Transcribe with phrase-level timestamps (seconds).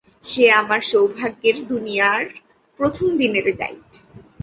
[0.23, 2.21] সে আমার সৌভাগ্যের দুনিয়ার
[2.79, 3.89] প্রথম দিনের গাইড।